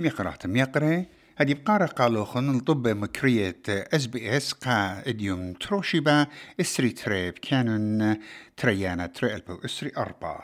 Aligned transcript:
ميقرات 0.00 0.46
ميقري. 0.46 1.06
هدي 1.36 1.54
بقارة 1.54 1.86
قالوخن 1.86 2.56
الطب 2.56 2.88
مكرية 2.88 3.62
اس 3.68 4.06
بي 4.06 4.36
اس 4.36 4.52
قا 4.52 5.02
اديوم 5.06 5.52
تروشيبا 5.52 6.26
إسري 6.60 6.90
تريب 6.90 7.38
كانون 7.38 8.16
تريانا 8.56 9.06
تري 9.06 9.34
ألبو 9.34 9.58
إسري 9.64 9.92
أربا. 9.96 10.40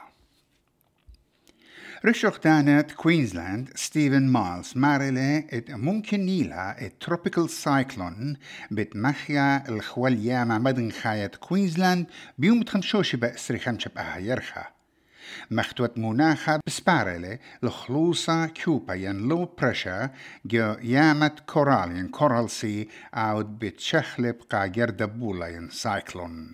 رشوخ 2.04 2.38
دانت 2.44 2.92
كوينزلاند 2.92 3.70
ستيفن 3.74 4.26
مالز 4.28 4.72
ماريلي 4.76 5.46
ات 5.52 5.70
ممكن 5.70 6.20
نيلا 6.20 6.86
التروبيكال 6.86 7.50
سايكلون 7.50 8.36
بتمخيا 8.70 9.68
الخواليا 9.68 10.44
مع 10.44 10.58
مدن 10.58 10.90
خاية 10.90 11.26
كوينزلاند 11.26 12.06
بيوم 12.38 12.62
تخمشوشي 12.62 13.16
بأسري 13.16 13.58
خمشة 13.58 13.90
بأها 13.96 14.18
يرخا 14.18 14.75
بسبارلي 16.66 17.38
لخلوصة 17.62 18.46
كوبا 18.46 18.94
ين 18.94 19.28
لو 19.28 19.44
برشا 19.62 20.10
جو 20.44 20.76
يامت 20.82 21.40
كورال 21.40 21.96
ين 21.96 22.08
كورال 22.08 22.50
سي 22.50 22.88
عود 23.14 23.58
بتشخلب 23.58 24.36
قا 24.50 24.66
جردبولا 24.66 25.46
ين 25.46 25.70
سايكلون 25.70 26.52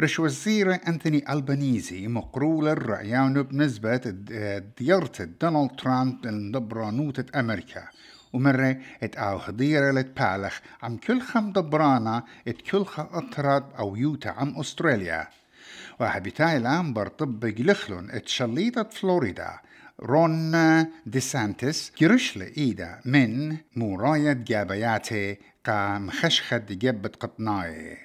رش 0.00 0.20
وزير 0.20 0.74
أنتوني 0.88 1.32
ألبانيزي 1.32 2.08
مقرول 2.08 2.68
الرأيان 2.68 3.42
بنسبة 3.42 3.96
ديارة 4.78 5.24
دونالد 5.40 5.70
ترامب 5.76 6.26
لدبرانوتة 6.26 7.40
أمريكا 7.40 7.88
ومرة 8.32 8.76
ات 9.02 9.16
أو 9.16 9.38
خضيرة 9.38 9.90
لتبالخ 9.90 10.60
عم 10.82 10.96
كل 10.96 11.20
خم 11.20 11.52
دبرانا 11.52 12.24
ات 12.48 12.62
كل 12.62 12.84
خ 12.84 13.00
اطراد 13.00 13.64
أو 13.78 13.96
يوتا 13.96 14.28
عم 14.28 14.58
استراليا 14.60 15.28
وهبتاي 16.00 16.56
الآن 16.56 16.92
برطب 16.92 17.46
جلخلون 17.46 18.10
ات 18.10 18.28
شليطة 18.28 18.82
فلوريدا. 18.82 19.58
رون 20.00 20.52
دي 21.06 21.20
سانتس 21.20 21.90
كرشل 21.90 22.42
إيدا 22.42 23.00
من 23.04 23.56
موراية 23.76 24.32
جابياتي 24.32 25.36
قام 25.66 26.10
خشخد 26.10 26.66
جبت 26.66 27.16
قطناي. 27.16 27.98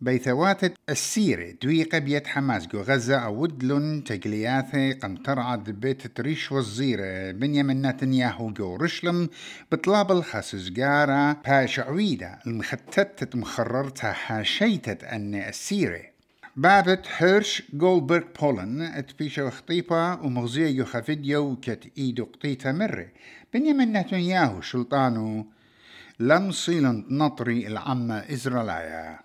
بيثوات 0.00 0.60
السيرة 0.88 1.54
دويقة 1.62 1.98
بيت 1.98 2.26
حماس 2.26 2.66
جو 2.66 2.80
غزة 2.80 3.16
أودلن 3.16 4.04
تقلياثي 4.04 4.92
قم 4.92 5.16
ترعد 5.16 5.70
بيت 5.70 6.06
تريش 6.06 6.52
وزيرة 6.52 7.30
بنيامين 7.30 7.86
نتنياهو 7.86 8.50
جو 8.50 8.76
رشلم 8.76 9.28
بطلاب 9.72 10.12
الخسس 10.12 10.68
جارة 10.68 11.32
باش 11.32 11.80
عويدة 11.80 12.38
المختتت 12.46 13.36
مخررتها 13.36 14.12
حاشيتت 14.12 15.04
أن 15.04 15.34
السيرة 15.34 16.02
بابت 16.58 17.06
هيرش 17.16 17.62
جولبرغ 17.72 18.24
بولن 18.40 18.82
اتبيشو 18.82 19.50
خطيبة 19.50 20.14
ومغزية 20.14 20.66
يوخا 20.66 21.00
فيديو 21.00 21.56
كت 21.56 21.92
إيدو 21.98 22.24
قطيتا 22.24 22.72
مرة. 22.72 23.08
بنيامين 23.54 23.92
نتنياهو 23.92 24.60
شلطانو 24.60 25.46
لم 26.20 26.50
صيلن 26.50 27.04
نطري 27.10 27.66
العمة 27.66 28.14
إزرائيلية 28.18 29.20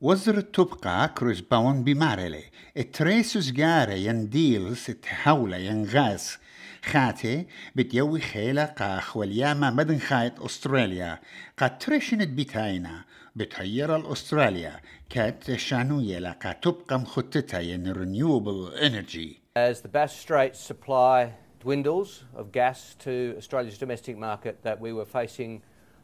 وزر 0.00 0.40
تبقى 0.40 1.08
كروز 1.08 1.40
باون 1.40 1.84
بمارلي 1.84 2.44
التريسوس 2.76 3.50
جارة 3.50 3.92
ينديلس 3.92 4.86
تحولة 4.86 5.56
ينغاس 5.56 6.38
خاتي 6.85 7.45
بتيوي 7.75 8.19
خيلة 8.19 8.65
قا 8.65 8.99
خولياما 8.99 9.69
مدن 9.69 9.99
خايت 9.99 10.39
أستراليا 10.39 11.19
قا 11.57 11.67
ترشنت 11.67 12.27
بتاينا 12.29 13.03
بتهير 13.35 13.95
الأستراليا 13.95 14.79
كات 15.09 15.51
شانوية 15.51 16.19
لقا 16.19 16.51
تبقى 16.51 16.99
مخطتها 16.99 17.59
ين 17.59 17.93
renewable 17.93 18.73
energy 18.77 19.39
As 19.55 19.81
the 19.81 19.89
Bass 19.89 20.15
Strait 20.15 20.55
supply 20.55 21.33
dwindles 21.59 22.23
of 22.35 22.51
gas 22.51 22.95
to 22.99 23.35
Australia's 23.37 23.77
domestic 23.77 24.17
market 24.17 24.63
that 24.63 24.79
we 24.79 24.93
were 24.93 25.05
facing 25.05 25.61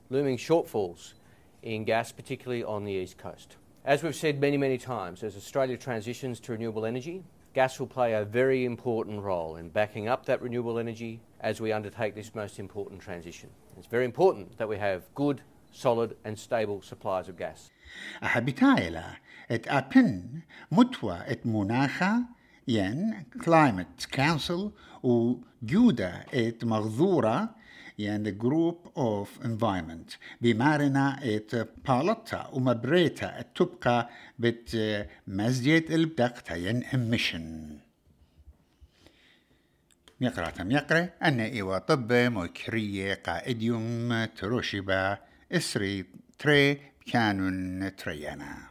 looming 0.10 0.38
shortfalls 0.38 1.14
in 1.64 1.84
gas, 1.84 2.12
particularly 2.12 2.64
on 2.64 2.84
the 2.84 2.92
east 2.92 3.18
coast. 3.18 3.56
As 3.86 4.04
we've 4.04 4.16
said 4.16 4.40
many, 4.40 4.58
many 4.58 4.78
times, 4.78 5.24
as 5.24 5.36
Australia 5.36 5.78
transitions 5.78 6.40
to 6.42 6.52
renewable 6.52 6.86
energy, 6.86 7.24
Gas 7.53 7.81
will 7.81 7.89
play 7.89 8.13
a 8.13 8.25
very 8.25 8.65
important 8.65 9.21
role 9.21 9.57
in 9.57 9.71
backing 9.71 10.07
up 10.07 10.25
that 10.27 10.41
renewable 10.41 10.79
energy 10.79 11.21
as 11.41 11.61
we 11.61 11.73
undertake 11.73 12.15
this 12.15 12.33
most 12.33 12.61
important 12.61 13.01
transition. 13.01 13.51
It's 13.77 13.89
very 13.89 14.05
important 14.05 14.57
that 14.59 14.69
we 14.69 14.79
have 14.79 15.13
good, 15.17 15.43
solid, 15.73 16.17
and 16.25 16.39
stable 16.39 16.81
supplies 16.81 17.29
of 17.29 17.37
gas. 17.37 17.71
Climate 23.41 24.07
council 24.13 24.73
يعني 28.03 28.31
جروب 28.31 28.93
اوف 28.97 29.45
انفايرمنت 29.45 30.11
بمعنى 30.41 31.17
بالطة 31.89 32.51
ومبريتها 32.53 33.45
تبقى 33.55 34.11
بتمزيت 34.39 35.91
البدقتها 35.91 36.57
ين 36.57 36.85
اميشن 36.85 37.79
يقرأ 40.21 40.51
تم 40.51 40.71
يقرأ 40.71 41.09
أن 41.23 41.41
إيوا 41.41 41.79
طب 41.79 42.13
مكرية 42.13 43.15
قائديوم 43.15 44.25
تروشبا 44.25 45.19
إسري 45.53 46.05
تري 46.39 46.81
كانون 47.07 47.97
تريانا 47.97 48.71